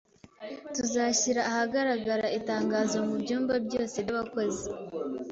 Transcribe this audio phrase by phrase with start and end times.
[0.75, 4.65] Tuzashyira ahagaragara itangazo mubyumba byose byabakozi